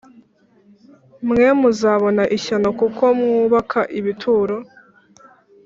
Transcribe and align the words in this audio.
Mwe 1.27 1.47
muzabona 1.59 2.23
ishyano 2.37 2.69
kuko 2.79 3.03
mwubaka 3.19 3.79
ibituro 3.99 4.57